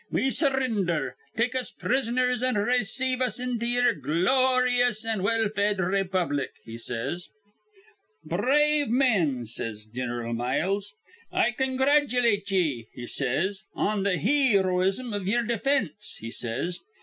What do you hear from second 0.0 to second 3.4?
'We surrinder. Take us prisoners, an' rayceive us